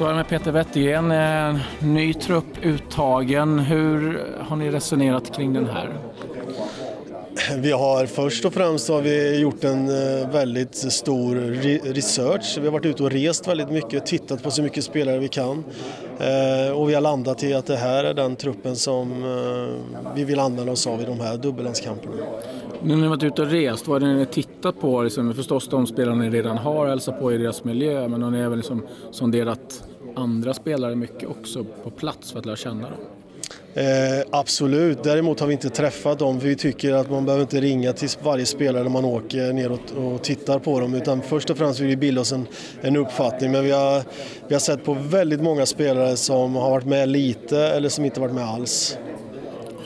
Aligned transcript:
står 0.00 0.08
här 0.08 0.14
med 0.14 0.28
Peter 0.28 0.52
Wettergren, 0.52 1.10
eh, 1.10 1.60
ny 1.80 2.14
trupp 2.14 2.64
uttagen. 2.64 3.58
Hur 3.58 4.24
har 4.40 4.56
ni 4.56 4.70
resonerat 4.70 5.36
kring 5.36 5.52
den 5.52 5.66
här? 5.66 5.98
Vi 7.58 7.72
har 7.72 8.06
först 8.06 8.44
och 8.44 8.54
främst 8.54 8.88
har 8.88 9.00
vi 9.00 9.40
gjort 9.40 9.64
en 9.64 9.88
eh, 9.88 10.30
väldigt 10.30 10.74
stor 10.74 11.34
research. 11.94 12.58
Vi 12.60 12.66
har 12.66 12.72
varit 12.72 12.86
ute 12.86 13.02
och 13.02 13.10
rest 13.10 13.48
väldigt 13.48 13.70
mycket, 13.70 14.06
tittat 14.06 14.42
på 14.42 14.50
så 14.50 14.62
mycket 14.62 14.84
spelare 14.84 15.18
vi 15.18 15.28
kan. 15.28 15.64
Eh, 16.18 16.72
och 16.72 16.88
vi 16.88 16.94
har 16.94 17.00
landat 17.00 17.42
i 17.42 17.54
att 17.54 17.66
det 17.66 17.76
här 17.76 18.04
är 18.04 18.14
den 18.14 18.36
truppen 18.36 18.76
som 18.76 19.22
vi 20.14 20.24
vill 20.24 20.40
använda 20.40 20.72
oss 20.72 20.86
av 20.86 21.00
i 21.02 21.04
de 21.04 21.20
här 21.20 21.36
dubbellandskamperna. 21.36 22.14
Nu 22.82 22.96
när 22.96 23.02
ni 23.02 23.08
varit 23.08 23.22
ute 23.22 23.42
och 23.42 23.50
rest, 23.50 23.88
vad 23.88 24.02
är 24.02 24.06
det 24.06 24.14
ni 24.14 24.26
tittat 24.26 24.80
på? 24.80 25.02
Liksom, 25.02 25.34
förstås 25.34 25.68
de 25.68 25.86
spelare 25.86 26.14
ni 26.14 26.30
redan 26.30 26.58
har 26.58 26.86
hälsat 26.86 27.20
på 27.20 27.32
i 27.32 27.38
deras 27.38 27.64
miljö, 27.64 28.08
men 28.08 28.22
har 28.22 28.30
ni 28.30 28.38
även 28.38 28.58
liksom 28.58 28.82
sonderat 29.10 29.89
andra 30.20 30.54
spelare 30.54 30.96
mycket 30.96 31.28
också 31.28 31.64
på 31.84 31.90
plats 31.90 32.32
för 32.32 32.38
att 32.38 32.46
lära 32.46 32.56
känna 32.56 32.82
dem? 32.82 32.98
Eh, 33.74 34.26
absolut, 34.30 35.04
däremot 35.04 35.40
har 35.40 35.46
vi 35.46 35.52
inte 35.52 35.70
träffat 35.70 36.18
dem. 36.18 36.38
Vi 36.38 36.56
tycker 36.56 36.94
att 36.94 37.10
man 37.10 37.24
behöver 37.24 37.42
inte 37.42 37.60
ringa 37.60 37.92
till 37.92 38.08
varje 38.22 38.46
spelare 38.46 38.82
när 38.82 38.90
man 38.90 39.04
åker 39.04 39.52
ner 39.52 39.72
och, 39.72 40.12
och 40.14 40.22
tittar 40.22 40.58
på 40.58 40.80
dem 40.80 40.94
utan 40.94 41.22
först 41.22 41.50
och 41.50 41.58
främst 41.58 41.80
vill 41.80 41.88
vi 41.88 41.96
bilda 41.96 42.20
oss 42.20 42.32
en, 42.32 42.46
en 42.80 42.96
uppfattning. 42.96 43.52
Men 43.52 43.64
vi 43.64 43.70
har, 43.70 44.02
vi 44.48 44.54
har 44.54 44.60
sett 44.60 44.84
på 44.84 44.94
väldigt 44.94 45.42
många 45.42 45.66
spelare 45.66 46.16
som 46.16 46.54
har 46.54 46.70
varit 46.70 46.86
med 46.86 47.08
lite 47.08 47.58
eller 47.58 47.88
som 47.88 48.04
inte 48.04 48.20
varit 48.20 48.34
med 48.34 48.44
alls. 48.44 48.98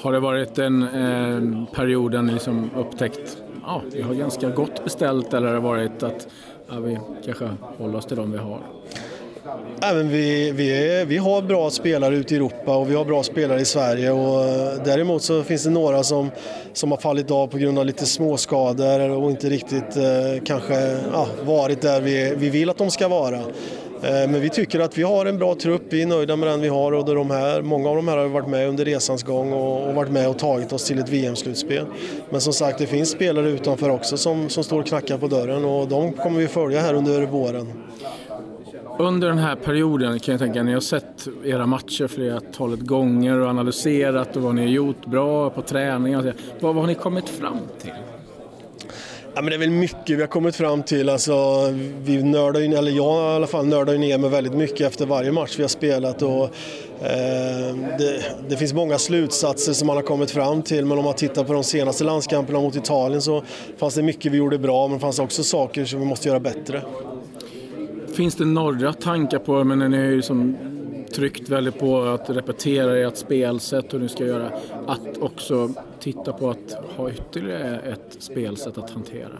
Har 0.00 0.12
det 0.12 0.20
varit 0.20 0.58
en 0.58 0.82
eh, 0.82 1.74
period 1.74 2.12
där 2.12 2.22
ni 2.22 2.32
liksom 2.32 2.70
upptäckt 2.76 3.36
ja, 3.66 3.82
vi 3.92 4.02
har 4.02 4.14
ganska 4.14 4.50
gott 4.50 4.84
beställt 4.84 5.34
eller 5.34 5.46
har 5.46 5.54
det 5.54 5.60
varit 5.60 6.02
att 6.02 6.28
ja, 6.68 6.78
vi 6.78 6.98
kanske 7.24 7.50
håller 7.78 7.98
oss 7.98 8.06
till 8.06 8.16
de 8.16 8.32
vi 8.32 8.38
har? 8.38 8.60
Även 9.82 10.08
vi, 10.08 10.50
vi, 10.50 10.88
är, 10.88 11.04
vi 11.04 11.16
har 11.16 11.42
bra 11.42 11.70
spelare 11.70 12.16
ute 12.16 12.34
i 12.34 12.36
Europa 12.36 12.76
och 12.76 12.90
vi 12.90 12.94
har 12.94 13.04
bra 13.04 13.22
spelare 13.22 13.60
i 13.60 13.64
Sverige. 13.64 14.10
Och 14.10 14.44
eh, 14.44 14.82
däremot 14.84 15.22
så 15.22 15.42
finns 15.42 15.64
det 15.64 15.70
några 15.70 16.02
som, 16.02 16.30
som 16.72 16.90
har 16.90 16.98
fallit 16.98 17.30
av 17.30 17.46
på 17.46 17.58
grund 17.58 17.78
av 17.78 17.86
lite 17.86 18.06
småskador 18.06 19.10
och 19.10 19.30
inte 19.30 19.48
riktigt 19.48 19.96
eh, 19.96 20.44
kanske 20.44 20.74
ja, 21.12 21.26
varit 21.44 21.80
där 21.80 22.00
vi, 22.00 22.34
vi 22.36 22.50
vill 22.50 22.70
att 22.70 22.78
de 22.78 22.90
ska 22.90 23.08
vara. 23.08 23.36
Eh, 23.36 24.28
men 24.28 24.40
vi 24.40 24.48
tycker 24.48 24.80
att 24.80 24.98
vi 24.98 25.02
har 25.02 25.26
en 25.26 25.38
bra 25.38 25.54
trupp, 25.54 25.82
vi 25.88 26.02
är 26.02 26.06
nöjda 26.06 26.36
med 26.36 26.48
den 26.48 26.60
vi 26.60 26.68
har 26.68 26.92
och 26.92 27.14
de 27.14 27.30
här, 27.30 27.62
många 27.62 27.88
av 27.88 27.96
de 27.96 28.08
här 28.08 28.16
har 28.16 28.26
varit 28.26 28.48
med 28.48 28.68
under 28.68 28.84
resans 28.84 29.22
gång 29.22 29.52
och, 29.52 29.88
och 29.88 29.94
varit 29.94 30.10
med 30.10 30.28
och 30.28 30.38
tagit 30.38 30.72
oss 30.72 30.84
till 30.84 30.98
ett 30.98 31.08
VM-slutspel. 31.08 31.86
Men 32.30 32.40
som 32.40 32.52
sagt, 32.52 32.78
det 32.78 32.86
finns 32.86 33.10
spelare 33.10 33.48
utanför 33.48 33.90
också 33.90 34.16
som, 34.16 34.48
som 34.48 34.64
står 34.64 34.80
och 34.80 34.86
knackar 34.86 35.18
på 35.18 35.26
dörren 35.26 35.64
och 35.64 35.88
de 35.88 36.12
kommer 36.12 36.40
vi 36.40 36.48
följa 36.48 36.80
här 36.80 36.94
under 36.94 37.22
våren. 37.22 37.72
Under 38.98 39.28
den 39.28 39.38
här 39.38 39.56
perioden 39.56 40.18
kan 40.18 40.32
jag 40.32 40.40
tänka, 40.40 40.62
ni 40.62 40.72
har 40.72 40.80
sett 40.80 41.28
era 41.44 41.66
matcher 41.66 42.06
flertalet 42.06 42.80
gånger 42.80 43.38
och 43.38 43.48
analyserat 43.48 44.36
och 44.36 44.42
vad 44.42 44.54
ni 44.54 44.62
har 44.62 44.68
gjort 44.68 45.06
bra 45.06 45.50
på 45.50 45.62
träning. 45.62 46.16
Vad, 46.16 46.34
vad 46.60 46.74
har 46.74 46.86
ni 46.86 46.94
kommit 46.94 47.28
fram 47.28 47.58
till? 47.78 47.92
Ja, 49.34 49.42
men 49.42 49.50
det 49.50 49.56
är 49.56 49.58
väl 49.58 49.70
mycket 49.70 50.16
vi 50.18 50.20
har 50.20 50.26
kommit 50.26 50.56
fram 50.56 50.82
till. 50.82 51.08
Alltså, 51.08 51.34
vi 52.02 52.22
nördar 52.22 52.60
ju, 52.60 52.74
eller 52.74 52.92
jag 52.92 53.32
i 53.32 53.36
alla 53.36 53.46
fall 53.46 53.66
nördar 53.66 53.92
ju 53.92 53.98
ner 53.98 54.18
mig 54.18 54.30
väldigt 54.30 54.54
mycket 54.54 54.80
efter 54.80 55.06
varje 55.06 55.32
match 55.32 55.54
vi 55.58 55.62
har 55.62 55.68
spelat. 55.68 56.22
Och, 56.22 56.44
eh, 57.00 57.76
det, 57.98 58.22
det, 58.48 58.56
finns 58.56 58.72
många 58.72 58.98
slutsatser 58.98 59.72
som 59.72 59.86
man 59.86 59.96
har 59.96 60.02
kommit 60.02 60.30
fram 60.30 60.62
till 60.62 60.86
men 60.86 60.98
om 60.98 61.04
man 61.04 61.14
tittar 61.14 61.44
på 61.44 61.52
de 61.52 61.64
senaste 61.64 62.04
landskamperna 62.04 62.60
mot 62.60 62.76
Italien 62.76 63.22
så 63.22 63.42
fanns 63.78 63.94
det 63.94 64.02
mycket 64.02 64.32
vi 64.32 64.36
gjorde 64.36 64.58
bra 64.58 64.88
men 64.88 64.96
det 64.96 65.00
fanns 65.00 65.18
också 65.18 65.44
saker 65.44 65.84
som 65.84 66.00
vi 66.00 66.06
måste 66.06 66.28
göra 66.28 66.40
bättre. 66.40 66.82
Finns 68.14 68.34
det 68.34 68.44
några 68.44 68.92
tankar 68.92 69.38
på, 69.38 69.64
men 69.64 69.78
ni 69.78 69.96
har 69.96 70.04
ju 70.04 70.22
som 70.22 70.56
tryckt 71.14 71.48
väldigt 71.48 71.78
på 71.78 72.02
att 72.02 72.30
repetera 72.30 72.98
ert 72.98 73.16
spelsätt 73.16 73.84
och 73.84 73.92
hur 73.92 74.00
ni 74.00 74.08
ska 74.08 74.26
göra, 74.26 74.50
att 74.86 75.18
också 75.18 75.70
titta 76.00 76.32
på 76.32 76.50
att 76.50 76.76
ha 76.96 77.10
ytterligare 77.10 77.78
ett 77.80 78.16
spelsätt 78.18 78.78
att 78.78 78.90
hantera? 78.90 79.38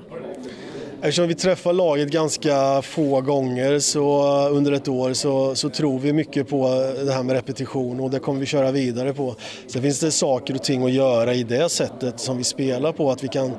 Eftersom 1.01 1.29
vi 1.29 1.35
träffar 1.35 1.73
laget 1.73 2.11
ganska 2.11 2.83
få 2.83 3.21
gånger 3.21 3.79
så 3.79 4.21
eh, 4.47 4.57
under 4.57 4.73
ett 4.73 4.89
år 4.89 5.13
så, 5.13 5.55
så, 5.55 5.69
tror 5.69 5.99
vi 5.99 6.13
mycket 6.13 6.49
på 6.49 6.69
det 7.05 7.13
här 7.13 7.23
med 7.23 7.37
repetition 7.37 8.01
och 8.01 8.11
det 8.11 8.19
kommer 8.19 8.41
vi 8.41 8.47
köra 8.47 8.73
vidare 8.73 9.13
på. 9.13 9.35
Sen 9.67 9.83
finns 9.83 10.01
det 10.01 10.11
saker 10.11 10.55
och 10.55 10.63
ting 10.63 10.85
att 10.85 10.93
göra 10.93 11.35
i 11.35 11.43
det 11.43 11.69
sättet 11.69 12.21
som 12.21 12.37
vi 12.37 12.45
spelar 12.45 12.93
på, 12.93 13.11
att 13.11 13.25
vi 13.25 13.29
kan 13.29 13.53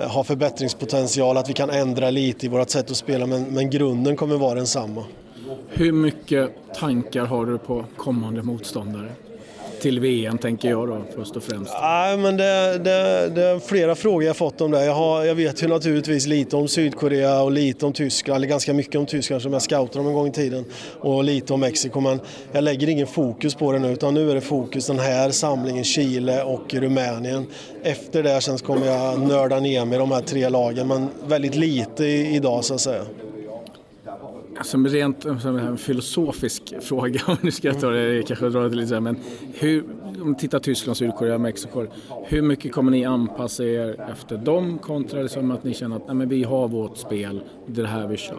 eh, 0.00 0.08
ha 0.08 0.24
förbättringspotential, 0.24 1.36
att 1.36 1.48
vi 1.48 1.52
kan 1.52 1.70
ändra 1.70 2.10
lite 2.10 2.46
i 2.46 2.48
vårt 2.48 2.70
sätt 2.70 2.90
att 2.90 2.96
spela 2.96 3.26
men, 3.26 3.42
men 3.42 3.70
grunden 3.70 4.16
kommer 4.16 4.36
vara 4.36 4.54
densamma. 4.54 5.04
Hur 5.68 5.92
mycket 5.92 6.50
tankar 6.74 7.24
har 7.24 7.46
du 7.46 7.58
på 7.58 7.84
kommande 7.96 8.42
motståndare? 8.42 9.12
Till 9.82 10.00
VM 10.00 10.38
tänker 10.38 10.70
jag 10.70 10.88
då 10.88 11.02
först 11.16 11.36
och 11.36 11.42
främst? 11.42 11.72
Nej, 11.80 12.16
men 12.16 12.36
det, 12.36 12.78
det, 12.78 13.30
det 13.34 13.42
är 13.42 13.58
flera 13.58 13.94
frågor 13.94 14.24
jag 14.24 14.36
fått 14.36 14.60
om 14.60 14.70
det. 14.70 14.84
Jag, 14.84 14.94
har, 14.94 15.24
jag 15.24 15.34
vet 15.34 15.62
ju 15.62 15.68
naturligtvis 15.68 16.26
lite 16.26 16.56
om 16.56 16.68
Sydkorea 16.68 17.42
och 17.42 17.52
lite 17.52 17.86
om 17.86 17.92
Tyskland, 17.92 18.36
eller 18.36 18.48
ganska 18.48 18.74
mycket 18.74 18.94
om 18.94 19.06
Tyskland 19.06 19.42
som 19.42 19.52
jag 19.52 19.62
scoutade 19.62 20.00
om 20.00 20.06
en 20.06 20.14
gång 20.14 20.28
i 20.28 20.32
tiden 20.32 20.64
och 21.00 21.24
lite 21.24 21.52
om 21.52 21.60
Mexiko 21.60 22.00
men 22.00 22.20
jag 22.52 22.64
lägger 22.64 22.88
ingen 22.88 23.06
fokus 23.06 23.54
på 23.54 23.72
det 23.72 23.78
nu 23.78 23.92
utan 23.92 24.14
nu 24.14 24.30
är 24.30 24.34
det 24.34 24.40
fokus 24.40 24.86
den 24.86 24.98
här 24.98 25.30
samlingen 25.30 25.84
Chile 25.84 26.42
och 26.42 26.74
Rumänien. 26.74 27.46
Efter 27.82 28.22
det 28.22 28.40
sen 28.40 28.58
kommer 28.58 28.86
jag 28.86 29.20
nörda 29.20 29.60
ner 29.60 29.84
mig 29.84 29.96
i 29.96 29.98
de 29.98 30.10
här 30.10 30.22
tre 30.22 30.48
lagen 30.48 30.88
men 30.88 31.08
väldigt 31.26 31.54
lite 31.54 32.04
idag 32.04 32.64
så 32.64 32.74
att 32.74 32.80
säga. 32.80 33.04
Alltså, 34.56 34.70
som 34.70 34.88
rent 34.88 35.22
som 35.22 35.58
en 35.58 35.78
filosofisk 35.78 36.74
fråga, 36.82 37.20
om 37.26 37.36
nu 37.40 37.50
ska 37.50 37.74
ta 37.74 37.90
det, 37.90 38.22
kanske 38.26 38.48
dra 38.48 38.68
det 38.68 38.76
lite 38.76 38.88
så 38.88 38.94
här, 38.94 39.00
men 39.00 39.16
hur, 39.54 39.84
om 40.22 40.32
vi 40.32 40.38
tittar 40.38 40.58
Tyskland, 40.58 40.96
Sydkorea, 40.96 41.38
Mexiko, 41.38 41.86
hur 42.24 42.42
mycket 42.42 42.72
kommer 42.72 42.90
ni 42.90 43.04
anpassa 43.04 43.64
er 43.64 43.96
efter 44.12 44.36
dem 44.36 44.78
kontra 44.78 45.22
liksom 45.22 45.50
att 45.50 45.64
ni 45.64 45.74
känner 45.74 45.96
att 45.96 46.06
nej, 46.06 46.16
men 46.16 46.28
vi 46.28 46.44
har 46.44 46.68
vårt 46.68 46.96
spel, 46.96 47.40
det 47.66 47.80
är 47.80 47.82
det 47.82 47.88
här 47.88 48.06
vi 48.06 48.16
kör? 48.16 48.38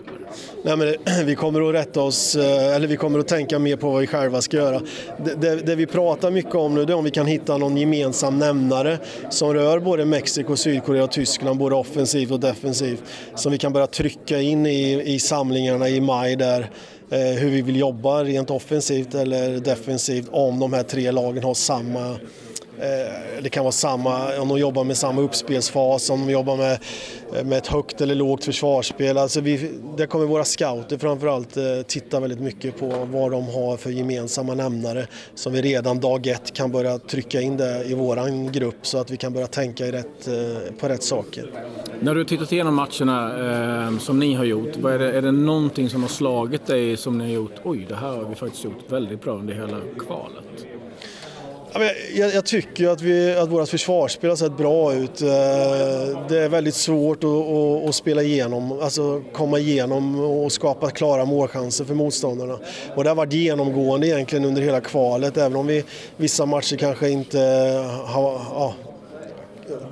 Nej, 0.63 0.77
men 0.77 0.87
eh, 0.87 1.25
vi 1.25 1.35
kommer 1.35 1.69
att 1.69 1.75
rätta 1.75 2.01
oss, 2.01 2.35
eh, 2.35 2.75
eller 2.75 2.87
vi 2.87 2.97
kommer 2.97 3.19
att 3.19 3.27
tänka 3.27 3.59
mer 3.59 3.75
på 3.75 3.91
vad 3.91 4.01
vi 4.01 4.07
själva 4.07 4.41
ska 4.41 4.57
göra. 4.57 4.81
Det, 5.25 5.35
det, 5.35 5.55
det 5.55 5.75
vi 5.75 5.85
pratar 5.85 6.31
mycket 6.31 6.55
om 6.55 6.75
nu 6.75 6.85
det 6.85 6.93
är 6.93 6.97
om 6.97 7.03
vi 7.03 7.11
kan 7.11 7.25
hitta 7.25 7.57
någon 7.57 7.77
gemensam 7.77 8.39
nämnare 8.39 8.97
som 9.29 9.53
rör 9.53 9.79
både 9.79 10.05
Mexiko, 10.05 10.55
Sydkorea 10.55 11.03
och 11.03 11.11
Tyskland, 11.11 11.59
både 11.59 11.75
offensivt 11.75 12.31
och 12.31 12.39
defensivt, 12.39 13.03
som 13.35 13.51
vi 13.51 13.57
kan 13.57 13.73
börja 13.73 13.87
trycka 13.87 14.39
in 14.41 14.65
i, 14.65 15.13
i 15.13 15.19
samlingarna 15.19 15.89
i 15.89 16.01
maj 16.01 16.35
där 16.35 16.69
Eh, 17.09 17.19
hur 17.19 17.49
vi 17.49 17.61
vill 17.61 17.75
jobba 17.75 18.23
rent 18.23 18.49
offensivt 18.49 19.15
eller 19.15 19.59
defensivt 19.59 20.27
om 20.31 20.59
de 20.59 20.73
här 20.73 20.83
tre 20.83 21.11
lagen 21.11 21.43
har 21.43 21.53
samma 21.53 22.15
Eh, 22.79 23.43
det 23.43 23.49
kan 23.49 23.63
vara 23.63 23.71
samma, 23.71 24.37
om 24.39 24.47
de 24.47 24.59
jobbar 24.59 24.83
med 24.83 24.97
samma 24.97 25.21
uppspelsfas, 25.21 26.09
om 26.09 26.25
de 26.27 26.33
jobbar 26.33 26.57
med, 26.57 26.79
eh, 27.35 27.45
med 27.45 27.57
ett 27.57 27.67
högt 27.67 28.01
eller 28.01 28.15
lågt 28.15 28.45
försvarsspel. 28.45 29.17
Alltså 29.17 29.41
vi, 29.41 29.71
där 29.97 30.05
kommer 30.05 30.25
våra 30.25 30.43
scouter 30.43 30.97
framförallt 30.97 31.57
eh, 31.57 31.63
titta 31.87 32.19
väldigt 32.19 32.39
mycket 32.39 32.79
på 32.79 33.07
vad 33.11 33.31
de 33.31 33.45
har 33.47 33.77
för 33.77 33.89
gemensamma 33.89 34.53
nämnare 34.53 35.07
som 35.35 35.53
vi 35.53 35.61
redan 35.61 35.99
dag 35.99 36.27
ett 36.27 36.53
kan 36.53 36.71
börja 36.71 36.97
trycka 36.97 37.41
in 37.41 37.57
det 37.57 37.83
i 37.85 37.93
våran 37.93 38.51
grupp 38.51 38.87
så 38.87 38.97
att 38.97 39.11
vi 39.11 39.17
kan 39.17 39.33
börja 39.33 39.47
tänka 39.47 39.83
rätt, 39.91 40.29
på 40.79 40.87
rätt 40.87 41.03
saker. 41.03 41.51
När 41.99 42.15
du 42.15 42.25
tittat 42.25 42.51
igenom 42.51 42.75
matcherna 42.75 43.87
eh, 43.87 43.97
som 43.97 44.19
ni 44.19 44.33
har 44.33 44.43
gjort, 44.43 44.75
är 44.75 44.99
det, 44.99 45.11
är 45.11 45.21
det 45.21 45.31
någonting 45.31 45.89
som 45.89 46.01
har 46.01 46.09
slagit 46.09 46.65
dig 46.65 46.97
som 46.97 47.17
ni 47.17 47.23
har 47.23 47.31
gjort, 47.31 47.55
oj 47.63 47.85
det 47.89 47.95
här 47.95 48.07
har 48.07 48.25
vi 48.25 48.35
faktiskt 48.35 48.63
gjort 48.63 48.91
väldigt 48.91 49.21
bra 49.21 49.33
under 49.33 49.53
hela 49.53 49.77
kvalet? 49.99 50.72
Jag, 52.15 52.33
jag 52.33 52.45
tycker 52.45 52.87
att, 52.87 53.01
vi, 53.01 53.35
att 53.35 53.49
vårt 53.49 53.69
försvarsspel 53.69 54.29
har 54.29 54.37
sett 54.37 54.57
bra 54.57 54.93
ut. 54.93 55.21
Eh, 55.21 55.27
det 56.29 56.39
är 56.39 56.49
väldigt 56.49 56.75
svårt 56.75 57.23
att, 57.23 57.29
att, 57.29 57.89
att, 57.89 57.95
spela 57.95 58.23
igenom, 58.23 58.71
alltså 58.71 59.21
komma 59.33 59.59
igenom 59.59 60.19
och 60.19 60.51
skapa 60.51 60.89
klara 60.89 61.25
målchanser 61.25 61.85
för 61.85 61.93
motståndarna. 61.93 62.59
Och 62.95 63.03
det 63.03 63.09
har 63.09 63.15
varit 63.15 63.33
genomgående 63.33 64.07
egentligen 64.07 64.45
under 64.45 64.61
hela 64.61 64.81
kvalet, 64.81 65.37
även 65.37 65.55
om 65.55 65.67
vi 65.67 65.83
vissa 66.17 66.45
matcher 66.45 66.77
kanske 66.77 67.09
inte 67.09 67.39
har, 68.05 68.41
ja, 68.53 68.73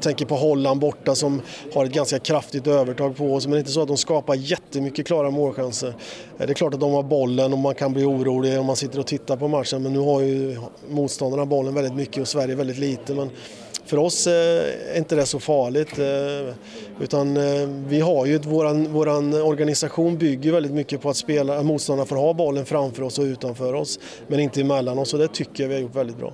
tänker 0.01 0.25
på 0.25 0.36
Holland 0.36 0.80
borta 0.80 1.15
som 1.15 1.42
har 1.74 1.86
ett 1.86 1.92
ganska 1.92 2.19
kraftigt 2.19 2.68
övertag 2.68 3.18
på 3.18 3.33
oss 3.33 3.45
men 3.45 3.51
det 3.51 3.57
är 3.57 3.59
inte 3.59 3.71
så 3.71 3.81
att 3.81 3.88
de 3.88 3.98
skapar 3.98 4.36
jättemycket 4.36 5.07
klara 5.07 5.30
målchanser. 5.30 5.88
Eh, 5.88 5.94
det 6.38 6.50
är 6.50 6.53
klart 6.53 6.74
att 6.74 6.80
de 6.80 6.92
har 6.92 7.03
bollen 7.03 7.53
och 7.53 7.59
man 7.59 7.75
kan 7.75 7.94
bli 7.94 8.03
orolig 8.03 8.59
om 8.59 8.65
man 8.65 8.75
sitter 8.75 9.00
och 9.00 9.07
tittar 9.07 9.38
på 9.38 9.48
matchen 9.48 9.83
men 9.83 9.94
nu 9.94 10.00
har 10.00 10.21
ju 10.21 10.57
motståndarna 10.89 11.45
bollen 11.45 11.74
väldigt 11.74 11.95
mycket 11.95 12.21
och 12.21 12.27
Sverige 12.27 12.56
väldigt 12.56 12.77
lite. 12.77 13.13
Men 13.13 13.30
för 13.86 13.98
oss 13.98 14.27
eh, 14.27 14.33
är 14.94 14.98
inte 14.98 15.15
det 15.15 15.25
så 15.25 15.39
farligt 15.39 16.00
eh, 16.00 16.56
utan 17.01 17.39
vi 17.88 18.00
har 18.00 18.25
ju, 18.25 18.38
våran, 18.38 18.94
våran 18.94 19.33
organisation 19.33 20.18
bygger 20.18 20.51
väldigt 20.51 20.71
mycket 20.71 21.01
på 21.01 21.09
att 21.09 21.18
spela, 21.18 21.63
motståndarna 21.63 22.06
får 22.06 22.15
ha 22.15 22.33
bollen 22.33 22.65
framför 22.65 23.04
oss 23.04 23.19
och 23.19 23.24
utanför 23.24 23.74
oss 23.74 24.00
men 24.27 24.39
inte 24.39 24.62
emellan 24.62 25.00
oss 25.00 25.13
och 25.13 25.19
det 25.19 25.27
tycker 25.27 25.63
jag 25.63 25.69
vi 25.69 25.75
har 25.75 25.81
gjort 25.81 25.95
väldigt 25.95 26.18
bra. 26.18 26.33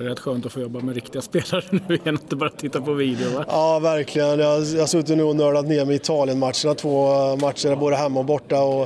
Det 0.00 0.06
är 0.06 0.08
rätt 0.08 0.18
skönt 0.20 0.46
att 0.46 0.52
få 0.52 0.60
jobba 0.60 0.80
med 0.80 0.94
riktiga 0.94 1.22
spelare 1.30 1.64
nu 1.70 1.94
igen, 1.94 2.18
inte 2.22 2.36
bara 2.36 2.50
titta 2.50 2.80
på 2.80 2.92
video. 2.92 3.30
Va? 3.30 3.44
Ja, 3.48 3.78
verkligen. 3.78 4.28
Jag, 4.28 4.62
jag 4.62 4.80
har 4.80 4.86
suttit 4.86 5.16
nu 5.16 5.22
och 5.22 5.36
nördat 5.36 5.66
ner 5.66 5.84
mig 5.84 5.94
i 5.94 5.96
Italien-matcherna, 5.96 6.74
två 6.74 7.12
eh, 7.12 7.36
matcher 7.36 7.76
både 7.76 7.96
hemma 7.96 8.20
och 8.20 8.26
borta. 8.26 8.62
Och, 8.62 8.82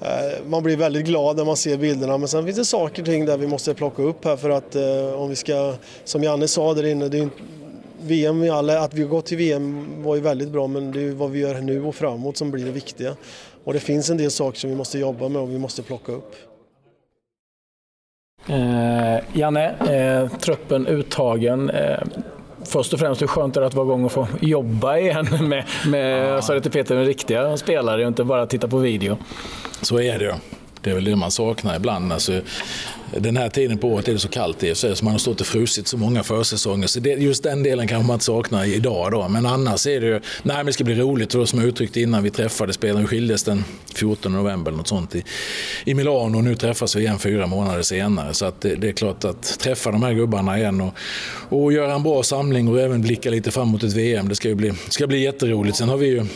eh, 0.00 0.46
man 0.46 0.62
blir 0.62 0.76
väldigt 0.76 1.06
glad 1.06 1.36
när 1.36 1.44
man 1.44 1.56
ser 1.56 1.76
bilderna, 1.76 2.18
men 2.18 2.28
sen 2.28 2.44
finns 2.44 2.56
det 2.56 2.64
saker 2.64 3.02
och 3.02 3.06
ting 3.06 3.26
där 3.26 3.38
vi 3.38 3.46
måste 3.46 3.74
plocka 3.74 4.02
upp 4.02 4.24
här 4.24 4.36
för 4.36 4.50
att 4.50 4.76
eh, 4.76 5.20
om 5.20 5.28
vi 5.28 5.36
ska, 5.36 5.74
som 6.04 6.22
Janne 6.22 6.48
sa 6.48 6.74
där 6.74 6.86
inne, 6.86 7.08
det 7.08 7.18
är 7.18 7.28
VM, 8.02 8.50
att 8.50 8.94
vi 8.94 9.02
har 9.02 9.08
gått 9.08 9.26
till 9.26 9.38
VM 9.38 9.86
var 10.02 10.14
ju 10.14 10.20
väldigt 10.20 10.48
bra 10.48 10.66
men 10.66 10.92
det 10.92 11.00
är 11.00 11.10
vad 11.10 11.30
vi 11.30 11.38
gör 11.38 11.60
nu 11.60 11.84
och 11.84 11.94
framåt 11.94 12.36
som 12.36 12.50
blir 12.50 12.64
det 12.64 12.72
viktiga. 12.72 13.16
Och 13.64 13.72
det 13.72 13.80
finns 13.80 14.10
en 14.10 14.16
del 14.16 14.30
saker 14.30 14.58
som 14.58 14.70
vi 14.70 14.76
måste 14.76 14.98
jobba 14.98 15.28
med 15.28 15.42
och 15.42 15.50
vi 15.50 15.58
måste 15.58 15.82
plocka 15.82 16.12
upp. 16.12 16.34
Eh, 18.48 19.18
Janne, 19.32 19.70
eh, 19.70 20.38
truppen 20.38 20.86
uttagen. 20.86 21.70
Eh, 21.70 21.98
först 22.64 22.92
och 22.92 23.00
främst 23.00 23.22
hur 23.22 23.26
skönt 23.26 23.56
är 23.56 23.60
det 23.60 23.66
att 23.66 23.74
vara 23.74 23.86
igång 23.86 24.04
och 24.04 24.12
få 24.12 24.26
jobba 24.40 24.96
igen 24.96 25.28
med, 25.48 25.64
med 25.86 26.28
ja. 26.28 26.42
sa 26.42 26.54
det 26.54 26.60
till 26.60 26.70
Peter, 26.70 26.94
med 26.94 27.06
riktiga 27.06 27.56
spelare 27.56 28.02
och 28.02 28.08
inte 28.08 28.24
bara 28.24 28.46
titta 28.46 28.68
på 28.68 28.78
video. 28.78 29.16
Så 29.82 30.00
är 30.00 30.18
det 30.18 30.24
ju. 30.24 30.32
Det 30.80 30.90
är 30.90 30.94
väl 30.94 31.04
det 31.04 31.16
man 31.16 31.30
saknar 31.30 31.76
ibland. 31.76 32.12
Alltså, 32.12 32.32
den 33.12 33.36
här 33.36 33.48
tiden 33.48 33.78
på 33.78 33.88
året 33.88 34.08
är 34.08 34.12
det 34.12 34.18
så 34.18 34.28
kallt 34.28 34.62
i 34.62 34.74
så 34.74 34.94
man 35.02 35.12
har 35.12 35.18
stått 35.18 35.40
och 35.40 35.46
frusit 35.46 35.88
så 35.88 35.96
många 35.96 36.22
försäsonger. 36.22 36.86
Så 36.86 37.00
det, 37.00 37.10
just 37.10 37.42
den 37.42 37.62
delen 37.62 37.88
kanske 37.88 38.06
man 38.06 38.14
inte 38.14 38.24
saknar 38.24 38.64
idag 38.64 39.12
då. 39.12 39.28
Men 39.28 39.46
annars 39.46 39.86
är 39.86 40.00
det 40.00 40.06
ju, 40.06 40.20
nej 40.42 40.56
men 40.56 40.66
det 40.66 40.72
ska 40.72 40.84
bli 40.84 40.94
roligt. 40.94 41.34
Och 41.34 41.48
som 41.48 41.58
jag 41.58 41.68
uttryckte 41.68 42.00
innan 42.00 42.22
vi 42.22 42.30
träffade 42.30 42.72
spelaren, 42.72 43.06
skildes 43.06 43.42
den 43.42 43.64
14 43.94 44.32
november 44.32 44.70
eller 44.70 44.78
något 44.78 44.88
sånt 44.88 45.14
i, 45.14 45.24
i 45.84 45.94
Milano 45.94 46.38
och 46.38 46.44
nu 46.44 46.54
träffas 46.54 46.96
vi 46.96 47.00
igen 47.00 47.18
fyra 47.18 47.46
månader 47.46 47.82
senare. 47.82 48.34
Så 48.34 48.44
att 48.44 48.60
det, 48.60 48.74
det 48.74 48.88
är 48.88 48.92
klart 48.92 49.24
att 49.24 49.58
träffa 49.58 49.90
de 49.90 50.02
här 50.02 50.12
gubbarna 50.12 50.58
igen 50.58 50.80
och, 50.80 50.94
och 51.48 51.72
göra 51.72 51.94
en 51.94 52.02
bra 52.02 52.22
samling 52.22 52.68
och 52.68 52.80
även 52.80 53.02
blicka 53.02 53.30
lite 53.30 53.50
fram 53.50 53.68
mot 53.68 53.82
ett 53.82 53.92
VM. 53.92 54.28
Det 54.28 54.34
ska 54.34 54.48
ju 54.48 54.54
bli, 54.54 54.72
ska 54.88 55.06
bli 55.06 55.22
jätteroligt. 55.22 55.76
Sen 55.76 55.88
har 55.88 55.96
vi 55.96 56.06
ju 56.06 56.26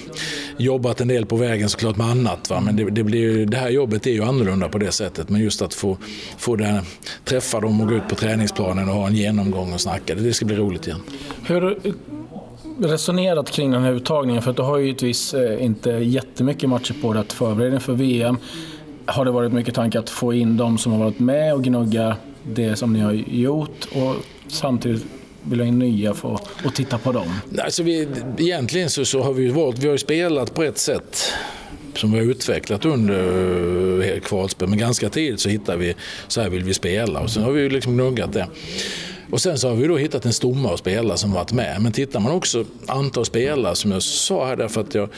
jobbat 0.56 1.00
en 1.00 1.08
del 1.08 1.26
på 1.26 1.36
vägen 1.36 1.68
såklart 1.68 1.96
med 1.96 2.06
annat. 2.06 2.50
Va? 2.50 2.60
Men 2.60 2.76
det, 2.76 2.90
det, 2.90 3.04
blir 3.04 3.46
det 3.46 3.56
här 3.56 3.70
jobbet 3.70 4.06
är 4.06 4.10
ju 4.10 4.24
annorlunda 4.24 4.68
på 4.68 4.78
det 4.78 4.92
sättet. 4.92 5.28
Men 5.28 5.40
just 5.40 5.62
att 5.62 5.74
få, 5.74 5.98
få 6.38 6.56
det, 6.56 6.64
träffa 7.24 7.60
dem 7.60 7.80
och 7.80 7.88
gå 7.88 7.94
ut 7.94 8.08
på 8.08 8.14
träningsplanen 8.14 8.88
och 8.88 8.94
ha 8.94 9.06
en 9.06 9.16
genomgång 9.16 9.72
och 9.72 9.80
snacka. 9.80 10.14
Det, 10.14 10.32
ska 10.32 10.46
bli 10.46 10.56
roligt 10.56 10.86
igen. 10.86 11.00
Hur 11.46 11.78
resonerat 12.78 13.50
kring 13.50 13.70
den 13.70 13.82
här 13.82 13.92
uttagningen? 13.92 14.42
För 14.42 14.50
att 14.50 14.56
du 14.56 14.62
har 14.62 14.78
ju 14.78 14.84
givetvis 14.84 15.34
eh, 15.34 15.64
inte 15.64 15.90
jättemycket 15.90 16.68
matcher 16.68 16.94
på 17.02 17.12
dig 17.12 17.20
att 17.20 17.32
förbereda 17.32 17.80
för 17.80 17.92
VM. 17.92 18.36
Har 19.06 19.24
det 19.24 19.30
varit 19.30 19.52
mycket 19.52 19.74
tanke 19.74 19.98
att 19.98 20.10
få 20.10 20.34
in 20.34 20.56
de 20.56 20.78
som 20.78 20.92
har 20.92 20.98
varit 20.98 21.18
med 21.18 21.54
och 21.54 21.64
gnugga 21.64 22.16
det 22.42 22.76
som 22.76 22.92
ni 22.92 23.00
har 23.00 23.12
gjort 23.12 23.88
och 23.92 24.14
samtidigt 24.48 25.04
vill 25.42 25.60
ha 25.60 25.66
in 25.66 25.78
nya 25.78 26.14
för 26.14 26.34
att 26.64 26.74
titta 26.74 26.98
på 26.98 27.12
dem? 27.12 27.40
Alltså 27.58 27.82
vi, 27.82 28.08
egentligen 28.38 28.90
så, 28.90 29.04
så 29.04 29.22
har 29.22 29.32
vi 29.32 29.48
valt, 29.48 29.78
vi 29.78 29.88
har 29.88 29.96
spelat 29.96 30.54
på 30.54 30.62
ett 30.62 30.78
sätt 30.78 31.32
som 32.00 32.12
vi 32.12 32.18
har 32.18 32.26
utvecklat 32.26 32.84
under 32.84 34.14
eh, 34.14 34.20
kvalspel. 34.20 34.68
Men 34.68 34.78
ganska 34.78 35.08
tidigt 35.08 35.40
så 35.40 35.48
hittade 35.48 35.78
vi, 35.78 35.94
så 36.28 36.40
här 36.40 36.48
vill 36.48 36.64
vi 36.64 36.74
spela 36.74 37.20
och 37.20 37.30
sen 37.30 37.42
har 37.42 37.52
vi 37.52 37.68
liksom 37.68 37.94
gnuggat 37.94 38.32
det. 38.32 38.46
Och 39.30 39.40
sen 39.40 39.58
så 39.58 39.68
har 39.68 39.76
vi 39.76 39.86
då 39.86 39.96
hittat 39.96 40.24
en 40.24 40.32
stomme 40.32 40.68
av 40.68 40.76
spelare 40.76 41.18
som 41.18 41.32
varit 41.32 41.52
med. 41.52 41.82
Men 41.82 41.92
tittar 41.92 42.20
man 42.20 42.32
också 42.32 42.64
antal 42.86 43.24
spelare 43.24 43.74
som 43.74 43.92
jag 43.92 44.02
sa 44.02 44.46
här 44.46 44.56
därför 44.56 44.80
att 44.80 44.94
jag, 44.94 45.08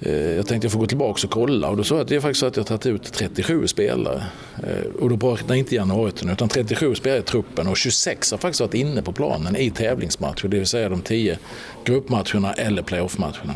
eh, 0.00 0.12
jag 0.12 0.46
tänkte 0.46 0.64
jag 0.64 0.72
får 0.72 0.80
gå 0.80 0.86
tillbaka 0.86 1.26
och 1.26 1.32
kolla 1.32 1.68
och 1.68 1.76
då 1.76 1.84
sa 1.84 1.94
jag 1.94 2.02
att 2.02 2.08
det 2.08 2.16
är 2.16 2.20
faktiskt 2.20 2.40
så 2.40 2.46
att 2.46 2.56
jag 2.56 2.66
tagit 2.66 2.86
ut 2.86 3.12
37 3.12 3.66
spelare. 3.66 4.22
Eh, 4.56 5.02
och 5.02 5.18
då 5.18 5.30
räknar 5.30 5.54
inte 5.56 5.74
januari 5.74 6.12
utan 6.32 6.48
37 6.48 6.94
spelare 6.94 7.20
i 7.20 7.22
truppen 7.22 7.68
och 7.68 7.76
26 7.76 8.30
har 8.30 8.38
faktiskt 8.38 8.60
varit 8.60 8.74
inne 8.74 9.02
på 9.02 9.12
planen 9.12 9.56
i 9.56 9.70
tävlingsmatcher, 9.70 10.48
det 10.48 10.56
vill 10.56 10.66
säga 10.66 10.88
de 10.88 11.00
10 11.00 11.38
gruppmatcherna 11.84 12.52
eller 12.52 12.82
playoffmatcherna. 12.82 13.54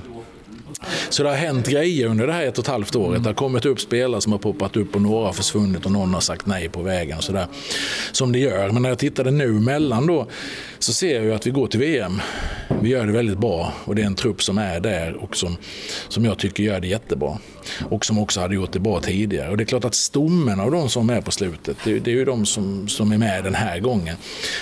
Så 1.11 1.23
det 1.23 1.29
har 1.29 1.37
hänt 1.37 1.69
grejer 1.69 2.07
under 2.07 2.27
det 2.27 2.33
här 2.33 2.47
ett 2.47 2.59
och 2.59 2.65
ett 2.65 2.69
halvt 2.69 2.97
året. 2.97 3.23
Det 3.23 3.29
har 3.29 3.35
kommit 3.35 3.67
upp 3.67 3.81
spelare 3.81 4.21
som 4.21 4.33
har 4.33 4.39
poppat 4.39 4.77
upp 4.77 4.95
och 4.95 5.03
några 5.03 5.27
har 5.27 5.33
försvunnit 5.33 5.87
och 5.87 5.93
någon 5.93 6.15
har 6.15 6.21
sagt 6.21 6.47
nej 6.47 6.69
på 6.69 6.83
vägen. 6.83 7.23
Så 7.23 7.33
där, 7.33 7.47
som 8.13 8.33
det 8.33 8.39
gör. 8.39 8.71
Men 8.71 8.83
när 8.83 8.89
jag 8.89 8.99
tittade 8.99 9.31
nu 9.31 9.53
mellan 9.53 10.07
då 10.07 10.27
så 10.79 10.93
ser 10.93 11.15
jag 11.15 11.25
ju 11.25 11.35
att 11.35 11.47
vi 11.47 11.51
går 11.51 11.67
till 11.67 11.81
VM. 11.81 12.21
Vi 12.81 12.89
gör 12.89 13.07
det 13.07 13.13
väldigt 13.13 13.39
bra 13.39 13.73
och 13.85 13.95
det 13.95 14.03
är 14.03 14.07
en 14.07 14.15
trupp 14.15 14.43
som 14.43 14.59
är 14.59 14.81
där 14.81 15.15
och 15.15 15.37
som, 15.37 15.57
som 16.09 16.25
jag 16.25 16.39
tycker 16.39 16.63
gör 16.63 16.81
det 16.81 16.89
jättebra. 16.89 17.39
Och 17.91 18.05
som 18.05 18.19
också 18.19 18.41
hade 18.41 18.55
gjort 18.55 18.73
det 18.73 18.79
bra 18.79 19.01
tidigare. 19.01 19.51
Och 19.51 19.57
det 19.57 19.63
är 19.63 19.67
klart 19.67 19.85
att 19.85 19.95
stommen 19.95 20.61
av 20.61 20.71
de 20.71 20.89
som 20.89 21.11
är 21.11 21.15
med 21.15 21.25
på 21.25 21.31
slutet, 21.31 21.77
det, 21.85 21.99
det 21.99 22.11
är 22.11 22.15
ju 22.15 22.25
de 22.25 22.47
som, 22.47 22.89
som 22.89 23.13
är 23.13 23.19
med 23.19 23.45
den 23.45 23.55
här 23.55 23.81
gången. 23.81 24.17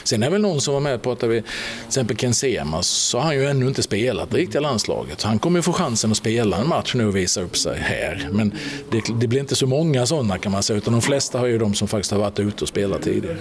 Sen 0.04 0.22
är 0.22 0.30
väl 0.30 0.40
någon 0.40 0.60
som 0.60 0.74
var 0.74 0.80
med, 0.80 1.02
pratar 1.02 1.28
vi 1.28 1.40
till 1.42 1.50
exempel 1.86 2.16
Ken 2.16 2.34
Semas, 2.34 2.86
så 2.86 3.18
har 3.18 3.24
han 3.24 3.34
ju 3.34 3.46
ännu 3.46 3.68
inte 3.68 3.82
spelat 3.82 4.30
det 4.30 4.36
riktiga 4.36 4.60
landslaget. 4.60 5.20
Så 5.20 5.28
han 5.28 5.38
kommer 5.38 5.58
ju 5.58 5.62
få 5.62 5.72
chansen 5.72 6.10
att 6.10 6.16
spela 6.16 6.35
en 6.38 6.68
match 6.68 6.94
nu 6.94 7.06
och 7.06 7.16
visa 7.16 7.42
upp 7.42 7.56
sig 7.56 7.78
här. 7.78 8.28
Men 8.32 8.52
det, 8.90 9.02
det 9.20 9.26
blir 9.26 9.40
inte 9.40 9.56
så 9.56 9.66
många 9.66 10.06
sådana 10.06 10.38
kan 10.38 10.52
man 10.52 10.62
säga, 10.62 10.76
utan 10.76 10.92
de 10.92 11.02
flesta 11.02 11.38
har 11.38 11.46
ju 11.46 11.58
de 11.58 11.74
som 11.74 11.88
faktiskt 11.88 12.12
har 12.12 12.18
varit 12.18 12.38
ute 12.38 12.64
och 12.64 12.68
spelat 12.68 13.02
tidigare 13.02 13.36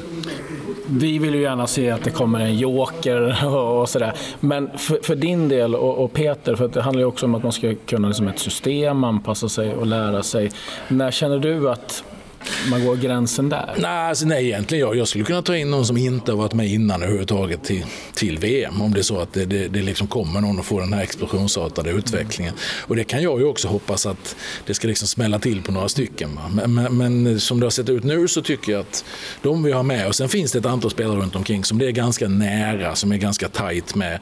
vi 0.87 1.19
vill 1.19 1.35
ju 1.35 1.41
gärna 1.41 1.67
se 1.67 1.91
att 1.91 2.03
det 2.03 2.09
kommer 2.09 2.39
en 2.39 2.57
joker 2.57 3.45
och 3.55 3.89
sådär. 3.89 4.13
Men 4.39 4.77
för, 4.77 4.99
för 5.03 5.15
din 5.15 5.49
del 5.49 5.75
och, 5.75 6.03
och, 6.03 6.13
Peter, 6.13 6.55
för 6.55 6.67
det 6.67 6.81
handlar 6.81 7.01
ju 7.01 7.05
också 7.05 7.25
om 7.25 7.35
att 7.35 7.43
man 7.43 7.51
ska 7.51 7.73
kunna 7.85 8.07
liksom 8.07 8.27
ett 8.27 8.39
system, 8.39 9.03
anpassa 9.03 9.49
sig 9.49 9.75
och 9.75 9.85
lära 9.85 10.23
sig. 10.23 10.51
När 10.87 11.11
känner 11.11 11.39
du 11.39 11.69
att 11.69 12.03
man 12.69 12.85
går 12.85 12.95
gränsen 12.95 13.49
där? 13.49 13.73
Nej, 13.77 14.09
alltså, 14.09 14.25
nej 14.25 14.45
egentligen 14.45 14.87
jag, 14.87 14.95
jag 14.95 15.07
skulle 15.07 15.25
kunna 15.25 15.41
ta 15.41 15.57
in 15.57 15.71
någon 15.71 15.85
som 15.85 15.97
inte 15.97 16.31
har 16.31 16.37
varit 16.37 16.53
med 16.53 16.67
innan 16.67 17.01
överhuvudtaget 17.01 17.63
till, 17.63 17.85
till 18.13 18.37
VM. 18.37 18.81
Om 18.81 18.93
det 18.93 18.99
är 18.99 19.03
så 19.03 19.19
att 19.19 19.33
det, 19.33 19.45
det, 19.45 19.67
det 19.67 19.81
liksom 19.81 20.07
kommer 20.07 20.41
någon 20.41 20.59
och 20.59 20.65
får 20.65 20.81
den 20.81 20.93
här 20.93 21.01
explosionsartade 21.01 21.89
utvecklingen. 21.89 22.53
Och 22.81 22.95
det 22.95 23.03
kan 23.03 23.23
jag 23.23 23.39
ju 23.39 23.45
också 23.45 23.67
hoppas 23.67 24.05
att 24.05 24.35
det 24.65 24.73
ska 24.73 24.87
liksom 24.87 25.07
smälla 25.07 25.39
till 25.39 25.61
på 25.61 25.71
några 25.71 25.89
stycken. 25.89 26.39
Men, 26.51 26.73
men, 26.73 26.97
men, 26.97 27.39
som 27.39 27.59
det 27.59 27.65
har 27.65 27.71
sett 27.71 27.89
ut 27.89 28.03
nu 28.03 28.27
så 28.27 28.41
tycker 28.41 28.71
jag 28.71 28.81
att 28.81 29.05
de 29.41 29.63
vi 29.63 29.71
har 29.71 29.83
med, 29.83 30.07
och 30.07 30.15
sen 30.15 30.29
finns 30.29 30.51
det 30.51 30.59
ett 30.59 30.65
antal 30.65 30.91
spelare 30.91 31.19
runt 31.19 31.35
omkring 31.35 31.63
som 31.63 31.77
det 31.77 31.87
är 31.87 31.91
ganska 31.91 32.27
nära, 32.27 32.95
som 32.95 33.11
är 33.11 33.17
ganska 33.17 33.49
tajt 33.49 33.95
med 33.95 34.19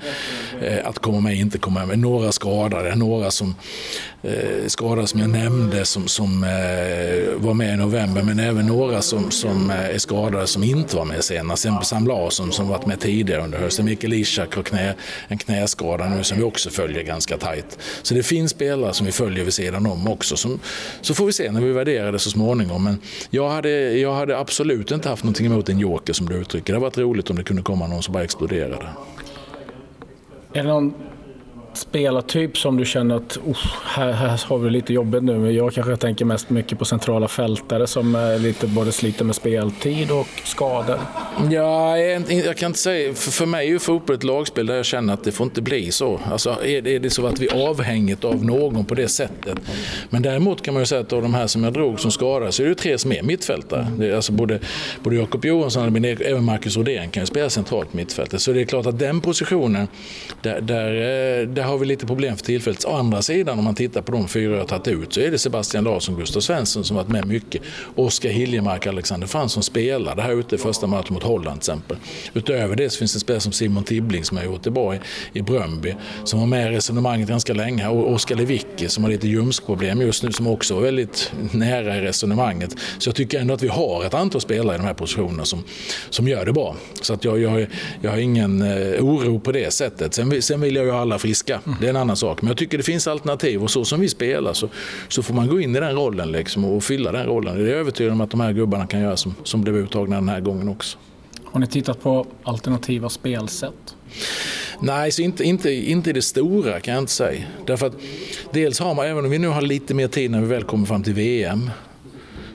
eh, 0.61 0.87
att 0.87 0.99
komma 0.99 1.19
med, 1.19 1.35
inte 1.35 1.57
komma 1.57 1.85
med. 1.85 1.99
Några 1.99 2.31
skadade, 2.31 2.95
några 2.95 3.31
som 3.31 3.55
eh, 4.23 4.67
skadade 4.67 5.07
som 5.07 5.19
jag 5.19 5.29
nämnde 5.29 5.85
som, 5.85 6.07
som 6.07 6.43
eh, 6.43 7.43
var 7.43 7.53
med 7.53 7.73
i 7.73 7.77
november 7.77 8.12
men 8.13 8.39
även 8.39 8.65
några 8.65 9.01
som, 9.01 9.31
som 9.31 9.69
eh, 9.69 9.95
är 9.95 9.97
skadade 9.97 10.47
som 10.47 10.63
inte 10.63 10.95
var 10.95 11.05
med 11.05 11.23
senast. 11.23 11.63
Sen 11.63 11.83
Sam 11.83 12.07
Larsson 12.07 12.51
som 12.51 12.67
varit 12.67 12.85
med 12.85 12.99
tidigare 12.99 13.43
under 13.43 13.57
hösten. 13.59 13.85
Mikael 13.85 14.13
Ishak 14.13 14.55
har 14.55 14.63
knä, 14.63 14.95
en 15.27 15.37
knäskada 15.37 16.09
nu 16.09 16.23
som 16.23 16.37
vi 16.37 16.43
också 16.43 16.69
följer 16.69 17.03
ganska 17.03 17.37
tajt. 17.37 17.79
Så 18.01 18.13
det 18.13 18.23
finns 18.23 18.51
spelare 18.51 18.93
som 18.93 19.05
vi 19.05 19.11
följer 19.11 19.43
vid 19.43 19.53
sidan 19.53 19.85
om 19.85 20.07
också. 20.07 20.37
Som, 20.37 20.59
så 21.01 21.13
får 21.13 21.25
vi 21.25 21.33
se 21.33 21.51
när 21.51 21.61
vi 21.61 21.71
värderar 21.71 22.11
det 22.11 22.19
så 22.19 22.29
småningom. 22.29 22.83
Men 22.83 22.99
jag 23.29 23.49
hade, 23.49 23.97
jag 23.97 24.13
hade 24.13 24.37
absolut 24.37 24.91
inte 24.91 25.09
haft 25.09 25.23
någonting 25.23 25.45
emot 25.45 25.69
en 25.69 25.79
joker 25.79 26.13
som 26.13 26.29
du 26.29 26.35
uttrycker. 26.35 26.73
Det 26.73 26.77
hade 26.77 26.83
varit 26.83 26.97
roligt 26.97 27.29
om 27.29 27.35
det 27.35 27.43
kunde 27.43 27.61
komma 27.61 27.87
någon 27.87 28.03
som 28.03 28.13
bara 28.13 28.23
exploderade. 28.23 28.87
Är 30.53 30.63
det 30.63 30.69
någon 30.69 30.93
spelartyp 31.77 32.57
som 32.57 32.77
du 32.77 32.85
känner 32.85 33.15
att 33.15 33.37
oh, 33.37 33.57
här, 33.85 34.11
här 34.11 34.41
har 34.47 34.57
vi 34.57 34.69
lite 34.69 34.93
jobbigt 34.93 35.23
nu. 35.23 35.51
Jag 35.51 35.73
kanske 35.73 35.97
tänker 35.97 36.25
mest 36.25 36.49
mycket 36.49 36.79
på 36.79 36.85
centrala 36.85 37.27
fältare 37.27 37.87
som 37.87 38.15
eh, 38.15 38.39
lite 38.39 38.67
både 38.67 38.91
sliter 38.91 39.25
med 39.25 39.35
speltid 39.35 40.11
och 40.11 40.27
skador. 40.43 40.99
Ja, 41.51 41.97
jag 41.97 42.57
kan 42.57 42.67
inte 42.67 42.79
säga. 42.79 43.13
För, 43.13 43.31
för 43.31 43.45
mig 43.45 43.67
är 43.67 43.71
ju 43.71 43.79
fotboll 43.79 44.15
ett 44.15 44.23
lagspel 44.23 44.65
där 44.65 44.75
jag 44.75 44.85
känner 44.85 45.13
att 45.13 45.23
det 45.23 45.31
får 45.31 45.43
inte 45.43 45.61
bli 45.61 45.91
så. 45.91 46.19
Alltså, 46.31 46.49
är, 46.63 46.81
det, 46.81 46.95
är 46.95 46.99
det 46.99 47.09
så 47.09 47.27
att 47.27 47.39
vi 47.39 47.47
är 47.47 47.69
avhängigt 47.69 48.23
av 48.23 48.45
någon 48.45 48.85
på 48.85 48.95
det 48.95 49.07
sättet. 49.07 49.57
Men 50.09 50.21
däremot 50.21 50.61
kan 50.61 50.73
man 50.73 50.81
ju 50.81 50.87
säga 50.87 51.01
att 51.01 51.13
av 51.13 51.21
de 51.21 51.33
här 51.33 51.47
som 51.47 51.63
jag 51.63 51.73
drog 51.73 51.99
som 51.99 52.11
skadade 52.11 52.51
så 52.51 52.63
är 52.63 52.67
det 52.67 52.75
tre 52.75 52.97
som 52.97 53.11
är 53.11 53.23
mittfältare. 53.23 53.87
Det 53.97 54.07
är 54.07 54.15
alltså 54.15 54.31
både, 54.31 54.59
både 55.03 55.15
Jakob 55.15 55.45
Johansson 55.45 55.97
och 55.97 56.05
även 56.05 56.43
Marcus 56.43 56.77
Rodén 56.77 57.09
kan 57.09 57.23
ju 57.23 57.27
spela 57.27 57.49
centralt 57.49 57.93
mittfältet. 57.93 58.41
Så 58.41 58.51
det 58.51 58.61
är 58.61 58.65
klart 58.65 58.85
att 58.85 58.99
den 58.99 59.21
positionen, 59.21 59.87
där, 60.41 60.61
där, 60.61 60.93
eh, 61.41 61.47
där 61.47 61.62
där 61.63 61.69
har 61.69 61.77
vi 61.77 61.85
lite 61.85 62.05
problem 62.05 62.37
för 62.37 62.45
tillfället. 62.45 62.85
Å 62.85 62.95
andra 62.95 63.21
sidan 63.21 63.59
om 63.59 63.65
man 63.65 63.75
tittar 63.75 64.01
på 64.01 64.11
de 64.11 64.27
fyra 64.27 64.57
jag 64.57 64.67
tagit 64.67 64.87
ut 64.87 65.13
så 65.13 65.19
är 65.19 65.31
det 65.31 65.37
Sebastian 65.37 65.83
Larsson, 65.83 66.15
Gustav 66.15 66.39
Svensson 66.39 66.83
som 66.83 66.95
varit 66.95 67.07
med 67.07 67.25
mycket. 67.25 67.61
Oskar 67.95 68.29
Hiljemark, 68.29 68.87
Alexander 68.87 69.27
Fransson 69.27 69.63
spelade 69.63 70.21
här 70.21 70.39
ute 70.39 70.57
första 70.57 70.87
matchen 70.87 71.13
mot 71.13 71.23
Holland 71.23 71.61
till 71.61 71.71
exempel. 71.71 71.97
Utöver 72.33 72.75
det 72.75 72.89
så 72.89 72.99
finns 72.99 73.13
det 73.13 73.19
spelare 73.19 73.41
som 73.41 73.51
Simon 73.51 73.83
Tibbling 73.83 74.23
som 74.23 74.37
har 74.37 74.43
gjort 74.43 74.63
det 74.63 74.71
bra 74.71 74.95
i, 74.95 74.99
i 75.33 75.41
Bröndby. 75.41 75.95
Som 76.23 76.39
var 76.39 76.47
med 76.47 76.71
i 76.71 76.75
resonemanget 76.75 77.29
ganska 77.29 77.53
länge. 77.53 77.87
Och 77.87 78.11
Oskar 78.11 78.35
Lewicki 78.35 78.89
som 78.89 79.03
har 79.03 79.11
lite 79.11 79.27
ljumskproblem 79.27 80.01
just 80.01 80.23
nu 80.23 80.31
som 80.31 80.47
också 80.47 80.77
är 80.77 80.81
väldigt 80.81 81.31
nära 81.51 81.97
i 81.97 82.01
resonemanget. 82.01 82.75
Så 82.97 83.09
jag 83.09 83.15
tycker 83.15 83.39
ändå 83.39 83.53
att 83.53 83.63
vi 83.63 83.67
har 83.67 84.05
ett 84.05 84.13
antal 84.13 84.41
spelare 84.41 84.75
i 84.75 84.77
de 84.77 84.85
här 84.85 84.93
positionerna 84.93 85.45
som, 85.45 85.63
som 86.09 86.27
gör 86.27 86.45
det 86.45 86.53
bra. 86.53 86.75
Så 87.01 87.13
att 87.13 87.23
jag, 87.23 87.41
jag, 87.41 87.67
jag 88.01 88.11
har 88.11 88.17
ingen 88.17 88.61
eh, 88.61 89.05
oro 89.05 89.39
på 89.39 89.51
det 89.51 89.73
sättet. 89.73 90.13
Sen, 90.13 90.41
sen 90.41 90.61
vill 90.61 90.75
jag 90.75 90.85
ju 90.85 90.91
ha 90.91 91.01
alla 91.01 91.19
friska 91.19 91.52
tillbaka. 91.59 91.79
Det 91.81 91.85
är 91.85 91.89
en 91.89 91.95
annan 91.95 92.15
sak. 92.15 92.41
Men 92.41 92.47
jag 92.47 92.57
tycker 92.57 92.77
det 92.77 92.83
finns 92.83 93.07
alternativ 93.07 93.63
och 93.63 93.71
så 93.71 93.85
som 93.85 93.99
vi 93.99 94.09
spelar 94.09 94.53
så, 94.53 94.69
så 95.07 95.23
får 95.23 95.33
man 95.33 95.47
gå 95.47 95.59
in 95.59 95.75
i 95.75 95.79
den 95.79 95.95
rollen 95.95 96.31
liksom 96.31 96.65
och 96.65 96.83
fylla 96.83 97.11
den 97.11 97.25
rollen. 97.25 97.57
Det 97.57 97.63
är 97.63 97.67
jag 97.67 97.79
övertygad 97.79 98.13
om 98.13 98.21
att 98.21 98.29
de 98.29 98.39
här 98.39 98.53
gubbarna 98.53 98.87
kan 98.87 99.01
göra 99.01 99.17
som, 99.17 99.35
som 99.43 99.61
blev 99.61 99.77
uttagna 99.77 100.15
den 100.15 100.29
här 100.29 100.39
gången 100.39 100.69
också. 100.69 100.97
Har 101.45 101.59
ni 101.59 101.67
tittat 101.67 102.01
på 102.01 102.25
alternativa 102.43 103.09
spelsätt? 103.09 103.95
Nej, 104.79 105.11
så 105.11 105.21
inte, 105.21 105.43
inte, 105.43 105.71
inte 105.71 106.09
i 106.09 106.13
det 106.13 106.21
stora 106.21 106.79
kan 106.79 106.93
jag 106.93 107.01
inte 107.01 107.11
säga. 107.11 107.43
Därför 107.65 107.87
att 107.87 107.93
dels 108.51 108.79
har 108.79 108.93
man, 108.93 109.05
även 109.05 109.25
om 109.25 109.31
vi 109.31 109.39
nu 109.39 109.47
har 109.47 109.61
lite 109.61 109.93
mer 109.93 110.07
tid 110.07 110.31
när 110.31 110.41
vi 110.41 110.47
väl 110.47 110.63
kommer 110.63 110.85
fram 110.85 111.03
till 111.03 111.13
VM, 111.13 111.69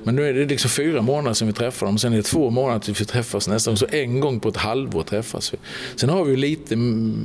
men 0.05 0.17
nu 0.17 0.29
är 0.29 0.35
det 0.35 0.45
liksom 0.45 0.71
fyra 0.71 1.03
månader 1.03 1.35
sedan 1.35 1.49
vi 1.49 1.55
träffade 1.55 1.89
dem, 1.89 1.99
sen 1.99 2.13
är 2.13 2.17
det 2.17 2.23
två 2.23 2.51
månader 2.51 2.81
tills 2.81 3.01
vi 3.01 3.05
träffas 3.05 3.49
nästa 3.49 3.71
gång, 3.71 3.77
så 3.77 3.87
en 3.87 4.21
gång 4.21 4.41
på 4.41 4.49
ett 4.49 4.57
halvår 4.57 5.03
träffas 5.03 5.55
vi. 5.55 5.59
Sen 5.97 6.09
har 6.09 6.25
vi 6.25 6.37
lite 6.37 6.77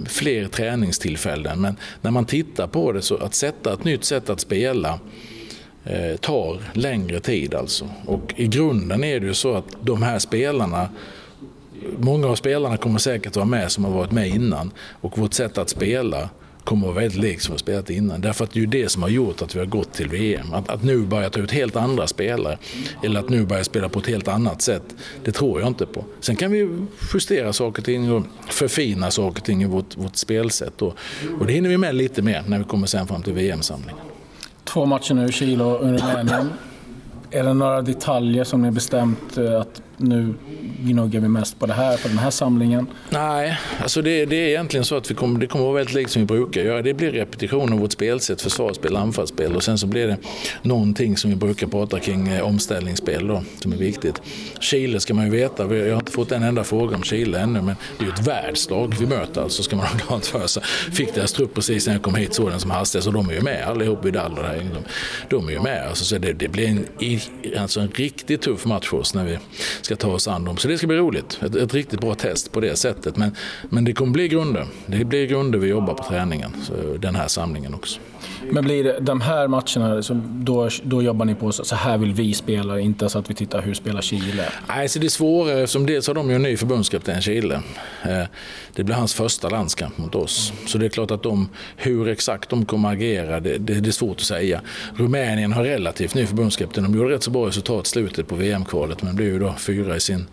fler 0.05 0.47
träningstillfällen, 0.47 1.61
men 1.61 1.75
när 2.01 2.11
man 2.11 2.25
tittar 2.25 2.67
på 2.67 2.91
det 2.91 3.01
så 3.01 3.17
att 3.17 3.35
sätta 3.35 3.73
ett 3.73 3.83
nytt 3.83 4.03
sätt 4.03 4.29
att 4.29 4.39
spela 4.39 4.99
eh, 5.85 6.15
tar 6.15 6.61
längre 6.73 7.19
tid 7.19 7.53
alltså. 7.53 7.89
Och 8.05 8.33
i 8.37 8.47
grunden 8.47 9.03
är 9.03 9.19
det 9.19 9.27
ju 9.27 9.33
så 9.33 9.55
att 9.55 9.65
de 9.81 10.03
här 10.03 10.19
spelarna 10.19 10.89
Många 11.97 12.27
av 12.27 12.35
spelarna 12.35 12.77
kommer 12.77 12.99
säkert 12.99 13.35
vara 13.35 13.45
med 13.45 13.71
som 13.71 13.83
har 13.83 13.91
varit 13.91 14.11
med 14.11 14.27
innan 14.27 14.71
och 15.01 15.17
vårt 15.17 15.33
sätt 15.33 15.57
att 15.57 15.69
spela 15.69 16.29
kommer 16.63 16.87
att 16.87 16.93
vara 16.93 17.03
väldigt 17.03 17.21
likt 17.21 17.43
som 17.43 17.51
vi 17.51 17.53
har 17.53 17.59
spelat 17.59 17.89
innan. 17.89 18.21
Därför 18.21 18.43
att 18.43 18.51
det 18.51 18.59
är 18.59 18.61
ju 18.61 18.67
det 18.67 18.89
som 18.89 19.01
har 19.01 19.09
gjort 19.09 19.41
att 19.41 19.55
vi 19.55 19.59
har 19.59 19.65
gått 19.65 19.93
till 19.93 20.09
VM. 20.09 20.53
Att, 20.53 20.69
att 20.69 20.83
nu 20.83 20.99
börja 20.99 21.29
ta 21.29 21.39
ut 21.39 21.51
helt 21.51 21.75
andra 21.75 22.07
spelare 22.07 22.57
eller 23.03 23.19
att 23.19 23.29
nu 23.29 23.45
börja 23.45 23.63
spela 23.63 23.89
på 23.89 23.99
ett 23.99 24.07
helt 24.07 24.27
annat 24.27 24.61
sätt, 24.61 24.83
det 25.23 25.31
tror 25.31 25.59
jag 25.59 25.67
inte 25.67 25.85
på. 25.85 26.05
Sen 26.19 26.35
kan 26.35 26.51
vi 26.51 26.85
justera 27.13 27.53
saker 27.53 27.81
och 27.81 27.85
ting 27.85 28.11
och 28.11 28.23
förfina 28.49 29.11
saker 29.11 29.39
och 29.39 29.45
ting 29.45 29.63
i 29.63 29.65
vårt, 29.65 29.97
vårt 29.97 30.15
spelsätt. 30.15 30.81
Och, 30.81 30.95
och 31.39 31.45
det 31.45 31.53
hinner 31.53 31.69
vi 31.69 31.77
med 31.77 31.95
lite 31.95 32.21
mer 32.21 32.43
när 32.47 32.57
vi 32.57 32.63
kommer 32.63 32.87
sen 32.87 33.07
fram 33.07 33.23
till 33.23 33.33
VM-samlingen. 33.33 33.95
Två 34.63 34.85
matcher 34.85 35.13
nu, 35.13 35.31
Chile 35.31 35.63
och 35.63 35.81
Rumänien. 35.81 36.49
Är 37.31 37.43
det 37.43 37.53
några 37.53 37.81
detaljer 37.81 38.43
som 38.43 38.61
ni 38.61 38.71
bestämt 38.71 39.37
eh, 39.37 39.61
att 39.61 39.81
nu 39.97 40.33
gnuggar 40.79 41.19
vi 41.19 41.27
mest 41.27 41.59
på 41.59 41.65
det 41.65 41.73
här, 41.73 41.97
på 41.97 42.07
den 42.07 42.17
här 42.17 42.29
samlingen? 42.29 42.87
Nej, 43.09 43.59
alltså 43.81 44.01
det, 44.01 44.25
det 44.25 44.35
är 44.35 44.47
egentligen 44.47 44.85
så 44.85 44.97
att 44.97 45.11
vi 45.11 45.15
kommer, 45.15 45.39
det 45.39 45.47
kommer 45.47 45.65
att 45.65 45.67
vara 45.67 45.77
väldigt 45.77 45.95
likt 45.95 46.11
som 46.11 46.21
vi 46.21 46.25
brukar 46.25 46.61
göra. 46.61 46.81
Det 46.81 46.93
blir 46.93 47.11
repetition 47.11 47.73
av 47.73 47.79
vårt 47.79 47.91
spelsätt, 47.91 48.41
försvarsspel, 48.41 48.95
anfallsspel 48.95 49.55
och 49.55 49.63
sen 49.63 49.77
så 49.77 49.87
blir 49.87 50.07
det 50.07 50.17
någonting 50.61 51.17
som 51.17 51.29
vi 51.29 51.35
brukar 51.35 51.67
prata 51.67 51.99
kring 51.99 52.27
eh, 52.27 52.41
omställningsspel 52.41 53.27
då, 53.27 53.43
som 53.59 53.73
är 53.73 53.77
viktigt. 53.77 54.21
Chile 54.59 54.99
ska 54.99 55.13
man 55.13 55.25
ju 55.25 55.31
veta, 55.31 55.75
jag 55.75 55.93
har 55.93 55.99
inte 55.99 56.11
fått 56.11 56.31
en 56.31 56.43
enda 56.43 56.63
fråga 56.63 56.95
om 56.95 57.03
Chile 57.03 57.39
ännu, 57.39 57.61
men 57.61 57.75
det 57.97 58.03
är 58.03 58.07
ju 58.07 58.13
ett 58.13 58.27
världslag 58.27 58.95
vi 58.99 59.05
möter 59.05 59.41
alltså, 59.41 59.63
ska 59.63 59.75
man 59.75 59.85
ha 59.87 59.99
klart 59.99 60.25
för 60.25 60.47
sig. 60.47 60.63
Fick 60.91 61.15
deras 61.15 61.33
trupp 61.33 61.53
precis 61.53 61.87
när 61.87 61.93
jag 61.93 62.03
kom 62.03 62.15
hit, 62.15 62.33
såg 62.33 62.49
den 62.49 62.59
som 62.59 62.71
hastigast 62.71 63.07
och 63.07 63.13
de 63.13 63.29
är 63.29 63.33
ju 63.33 63.41
med 63.41 63.63
allihop, 63.67 64.05
Vidal 64.05 64.31
och 64.31 64.43
det 64.43 64.47
här. 64.47 64.57
De, 64.57 64.83
de 65.29 65.47
är 65.47 65.51
ju 65.51 65.59
med, 65.59 65.87
alltså, 65.87 66.05
så 66.05 66.17
det, 66.17 66.33
det 66.33 66.47
blir 66.47 66.67
en, 66.67 66.85
alltså 67.57 67.79
en 67.79 67.91
riktigt 67.95 68.41
tuff 68.41 68.65
match 68.65 68.89
för 68.89 68.97
oss 68.97 69.13
när 69.13 69.25
vi 69.25 69.37
ska 69.85 69.95
ta 69.95 70.11
oss 70.11 70.27
an 70.27 70.45
dem. 70.45 70.57
Så 70.57 70.67
det 70.67 70.77
ska 70.77 70.87
bli 70.87 70.97
roligt. 70.97 71.39
Ett, 71.41 71.55
ett 71.55 71.73
riktigt 71.73 72.01
bra 72.01 72.15
test 72.15 72.51
på 72.51 72.59
det 72.59 72.75
sättet. 72.75 73.17
Men, 73.17 73.35
men 73.69 73.83
det 73.83 73.93
kommer 73.93 74.13
bli 74.13 74.27
grunder. 74.27 74.67
Det 74.85 75.05
blir 75.05 75.25
grunder 75.25 75.59
vi 75.59 75.67
jobbar 75.67 75.93
på 75.93 76.03
träningen, 76.03 76.51
den 76.99 77.15
här 77.15 77.27
samlingen 77.27 77.73
också. 77.73 77.99
Men 78.51 78.63
blir 78.63 78.83
det 78.83 78.99
de 78.99 79.21
här 79.21 79.47
matcherna, 79.47 80.01
då, 80.23 80.69
då 80.83 81.01
jobbar 81.01 81.25
ni 81.25 81.35
på 81.35 81.51
så 81.51 81.75
här 81.75 81.97
vill 81.97 82.13
vi 82.13 82.33
spela, 82.33 82.79
inte 82.79 83.09
så 83.09 83.19
att 83.19 83.29
vi 83.29 83.33
tittar 83.33 83.61
hur 83.61 83.73
spelar 83.73 84.01
Chile? 84.01 84.45
Nej, 84.67 84.89
så 84.89 84.99
det 84.99 85.07
är 85.07 85.09
svårare 85.09 85.61
eftersom 85.61 85.85
dels 85.85 86.07
har 86.07 86.13
de 86.13 86.29
ju 86.29 86.35
en 86.35 86.41
ny 86.41 86.57
förbundskapten 86.57 87.21
Chile. 87.21 87.61
Eh, 88.03 88.23
det 88.75 88.83
blir 88.83 88.95
hans 88.95 89.13
första 89.13 89.49
landskamp 89.49 89.97
mot 89.97 90.15
oss. 90.15 90.53
Så 90.65 90.77
det 90.77 90.85
är 90.85 90.89
klart 90.89 91.11
att 91.11 91.23
de, 91.23 91.49
hur 91.75 92.07
exakt 92.07 92.49
de 92.49 92.65
kommer 92.65 92.89
att 92.89 92.95
agera, 92.95 93.39
det, 93.39 93.57
det, 93.57 93.73
det 93.73 93.89
är 93.89 93.91
svårt 93.91 94.17
att 94.17 94.23
säga. 94.23 94.61
Rumänien 94.95 95.53
har 95.53 95.63
relativt 95.63 96.15
ny 96.15 96.25
förbundskapten. 96.25 96.83
De 96.83 96.97
gjorde 96.97 97.13
rätt 97.15 97.23
så 97.23 97.31
bra 97.31 97.47
resultat 97.47 97.85
i 97.85 97.89
slutet 97.89 98.27
på 98.27 98.35
VM-kvalet 98.35 99.01
men 99.01 99.15
blev 99.15 99.27
ju 99.27 99.39
då 99.39 99.53
fyra 99.57 99.95
i 99.95 99.99
sin, 99.99 100.25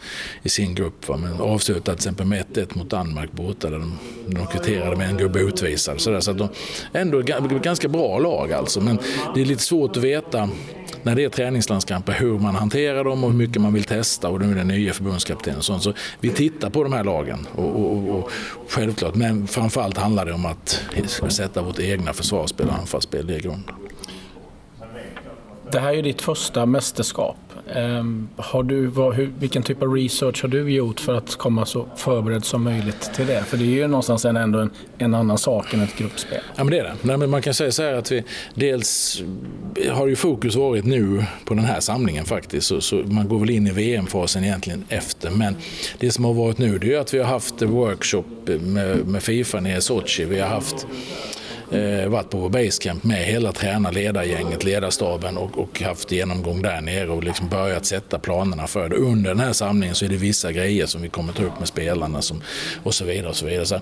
i 0.42 0.48
sin 0.48 0.74
grupp. 0.74 1.08
Va? 1.08 1.16
Men 1.16 1.40
avslutade 1.40 1.84
till 1.84 1.92
exempel 1.92 2.26
med 2.26 2.44
1-1 2.54 2.78
mot 2.78 2.90
Danmark 2.90 3.32
borta 3.32 3.70
där 3.70 3.78
de, 3.78 3.98
de 4.26 4.46
kvitterade 4.46 4.96
med 4.96 5.08
en 5.08 5.16
gubbe 5.16 5.40
utvisad. 5.40 6.00
Så, 6.00 6.10
där, 6.10 6.20
så 6.20 6.30
att 6.30 6.38
de 6.38 6.48
ändå 6.92 7.22
ganska 7.62 7.88
bra 7.88 7.99
lag 8.18 8.52
alltså. 8.52 8.80
Men 8.80 8.98
det 9.34 9.40
är 9.40 9.44
lite 9.44 9.62
svårt 9.62 9.96
att 9.96 10.02
veta 10.02 10.48
när 11.02 11.14
det 11.14 11.24
är 11.24 11.28
träningslandskamper 11.28 12.12
hur 12.12 12.38
man 12.38 12.54
hanterar 12.54 13.04
dem 13.04 13.24
och 13.24 13.30
hur 13.30 13.38
mycket 13.38 13.62
man 13.62 13.72
vill 13.72 13.84
testa 13.84 14.28
och 14.28 14.40
nu 14.40 14.50
är 14.50 14.54
den 14.54 14.68
nya 14.68 14.92
förbundskaptenen 14.92 15.58
och 15.58 15.64
sånt. 15.64 15.82
Så 15.82 15.92
vi 16.20 16.30
tittar 16.30 16.70
på 16.70 16.82
de 16.82 16.92
här 16.92 17.04
lagen 17.04 17.46
och, 17.54 17.64
och, 17.64 18.08
och, 18.08 18.30
självklart, 18.68 19.14
men 19.14 19.46
framförallt 19.46 19.96
handlar 19.96 20.26
det 20.26 20.32
om 20.32 20.46
att 20.46 20.82
sätta 21.28 21.62
vårt 21.62 21.78
egna 21.78 22.12
försvarsspel 22.12 22.68
och 22.68 22.74
anfallsspel 22.74 23.30
i 23.30 23.40
grunden. 23.40 23.74
Det 25.72 25.80
här 25.80 25.88
är 25.88 25.94
ju 25.94 26.02
ditt 26.02 26.22
första 26.22 26.66
mästerskap. 26.66 27.36
Um, 27.76 28.28
har 28.36 28.62
du, 28.62 28.86
vad, 28.86 29.14
hur, 29.14 29.32
vilken 29.38 29.62
typ 29.62 29.82
av 29.82 29.94
research 29.94 30.42
har 30.42 30.48
du 30.48 30.72
gjort 30.72 31.00
för 31.00 31.14
att 31.14 31.36
komma 31.36 31.66
så 31.66 31.86
förberedd 31.96 32.44
som 32.44 32.62
möjligt 32.62 33.10
till 33.14 33.26
det? 33.26 33.44
För 33.44 33.56
det 33.56 33.64
är 33.64 33.66
ju 33.66 33.86
någonstans 33.86 34.24
ändå 34.24 34.58
en, 34.58 34.70
en 34.98 35.14
annan 35.14 35.38
sak 35.38 35.74
än 35.74 35.80
ett 35.80 35.96
gruppspel. 35.96 36.40
Ja 36.56 36.64
men 36.64 36.70
det 36.70 36.78
är 36.78 36.84
det. 36.84 36.96
Nej, 37.02 37.16
men 37.16 37.30
man 37.30 37.42
kan 37.42 37.54
säga 37.54 37.72
så 37.72 37.82
här 37.82 37.92
att 37.92 38.12
vi 38.12 38.24
dels 38.54 39.22
har 39.90 40.06
ju 40.06 40.16
fokus 40.16 40.56
varit 40.56 40.84
nu 40.84 41.24
på 41.44 41.54
den 41.54 41.64
här 41.64 41.80
samlingen 41.80 42.24
faktiskt. 42.24 42.66
Så, 42.66 42.80
så 42.80 42.96
man 42.96 43.28
går 43.28 43.38
väl 43.38 43.50
in 43.50 43.66
i 43.66 43.70
VM-fasen 43.70 44.44
egentligen 44.44 44.84
efter. 44.88 45.30
Men 45.30 45.56
det 45.98 46.10
som 46.10 46.24
har 46.24 46.34
varit 46.34 46.58
nu 46.58 46.78
det 46.78 46.94
är 46.94 46.98
att 46.98 47.14
vi 47.14 47.18
har 47.18 47.26
haft 47.26 47.62
workshop 47.62 48.24
med, 48.60 49.06
med 49.06 49.22
Fifa 49.22 49.60
nere 49.60 49.78
i 49.78 49.80
Sochi. 49.80 50.24
Vi 50.24 50.40
har 50.40 50.48
haft 50.48 50.86
eh, 51.70 52.08
varit 52.08 52.30
på 52.30 52.38
vår 52.38 52.48
basecamp 52.48 53.04
med 53.04 53.24
hela 53.24 53.52
tränarledargänget, 53.52 54.64
ledarstaben 54.64 55.36
och, 55.36 55.58
och 55.58 55.80
haft 55.80 56.12
genomgång 56.12 56.62
där 56.62 56.80
nere 56.80 57.08
och 57.08 57.24
liksom 57.24 57.48
börjat 57.48 57.86
sätta 57.86 58.18
planerna 58.18 58.66
för 58.66 58.88
det. 58.88 58.96
Under 58.96 59.30
den 59.30 59.40
här 59.40 59.52
samlingen 59.52 59.94
så 59.94 60.04
är 60.04 60.08
det 60.08 60.16
vissa 60.16 60.52
grejer 60.52 60.86
som 60.86 61.02
vi 61.02 61.08
kommer 61.08 61.32
ta 61.32 61.42
upp 61.42 61.58
med 61.58 61.68
spelarna 61.68 62.22
som, 62.22 62.42
och 62.82 62.94
så 62.94 63.04
vidare. 63.04 63.28
och 63.28 63.36
så 63.36 63.46
vidare. 63.46 63.66
Så, 63.66 63.80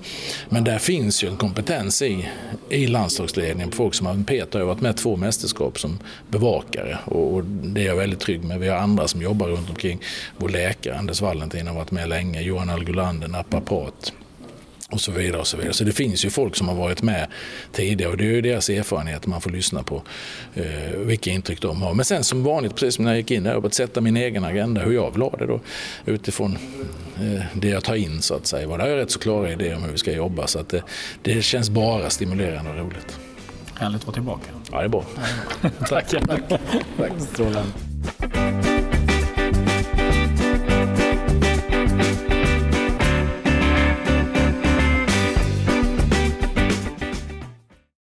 men 0.49 0.64
där 0.64 0.78
finns 0.78 1.25
ju 1.25 1.28
en 1.28 1.37
kompetens 1.37 2.02
i, 2.02 2.28
i 2.68 2.87
landslagsledningen, 2.87 3.73
folk 3.73 3.95
som 3.95 4.07
har, 4.07 4.25
Peter 4.25 4.59
har 4.59 4.66
varit 4.66 4.80
med 4.80 4.97
två 4.97 5.16
mästerskap 5.16 5.80
som 5.80 5.99
bevakare 6.28 6.99
och, 7.04 7.35
och, 7.35 7.45
det 7.45 7.80
är 7.80 7.87
jag 7.87 7.97
väldigt 7.97 8.21
trygg 8.21 8.45
med. 8.45 8.61
Vi 8.61 8.68
har 8.68 8.76
andra 8.76 9.09
som 9.09 9.23
jobbar 9.23 9.49
runt 9.49 9.71
omkring. 9.71 10.00
Vår 10.37 10.49
läkare 10.49 10.99
Anders 10.99 11.21
Valentin 11.21 11.66
har 11.66 11.75
varit 11.75 11.90
med 11.90 12.09
länge, 12.09 12.40
Johan 12.40 12.71
Algulander, 12.71 13.28
naprapat 13.28 14.12
och 14.90 15.00
så 15.00 15.12
vidare. 15.12 15.40
och 15.40 15.47
Så 15.47 15.57
vidare. 15.57 15.73
Så 15.73 15.85
det 15.85 15.92
finns 15.92 16.25
ju 16.25 16.30
folk 16.30 16.57
som 16.57 16.68
har 16.68 16.75
varit 16.75 17.02
med 17.02 17.26
tidigare 17.73 18.11
och 18.11 18.16
det 18.16 18.25
är 18.25 18.33
ju 18.33 18.40
deras 18.40 18.71
erfarenheter 18.71 19.28
man 19.28 19.40
får 19.40 19.50
lyssna 19.50 19.83
på. 19.83 20.02
Eh, 20.54 20.64
vilka 20.97 21.30
intryck 21.30 21.61
de 21.61 21.83
har. 21.83 21.95
Men 21.95 22.04
sen 22.04 22.25
som 22.25 22.42
vanligt, 22.42 22.75
precis 22.75 22.95
som 22.95 23.04
när 23.04 23.11
jag 23.12 23.18
gick 23.18 23.30
in 23.30 23.47
här, 23.47 23.66
att 23.66 23.75
sätta 23.75 24.00
min 24.00 24.16
egen 24.16 24.45
agenda, 24.45 24.80
hur 24.80 24.92
jag 24.92 25.11
vill 25.11 25.23
ha 25.23 25.30
det 25.30 25.47
då. 25.47 25.61
Utifrån 26.07 26.59
eh, 27.16 27.42
det 27.54 27.68
jag 27.68 27.85
tar 27.85 27.95
in 27.95 28.23
så 28.23 28.35
att 28.35 28.47
säga. 28.47 28.68
Där 28.68 28.78
har 28.78 28.88
jag 28.88 28.97
rätt 28.97 29.11
så 29.11 29.18
klara 29.18 29.52
idéer 29.52 29.76
om 29.76 29.83
hur 29.83 29.92
vi 29.92 29.99
ska 29.99 30.12
jobba. 30.12 30.47
Så 30.47 30.59
att 30.59 30.68
det, 30.68 30.83
det 31.23 31.42
känns 31.42 31.71
bara 31.71 32.11
stimulerande 32.11 32.71
och 32.71 32.76
roligt. 32.76 33.18
Härligt 33.75 34.00
att 34.00 34.07
vara 34.07 34.14
tillbaka. 34.14 34.50
Ja, 34.73 34.78
det 34.78 34.85
är 34.85 34.88
bra. 34.88 35.04
Tack. 35.88 36.11
Tack. 36.99 37.12
Strålande. 37.33 37.73